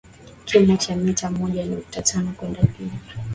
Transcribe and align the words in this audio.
kimo 0.47 0.77
cha 0.77 0.95
mita 0.95 1.31
moja 1.31 1.65
nukta 1.65 2.01
tano 2.01 2.31
kwenda 2.37 2.61
juu 2.61 2.91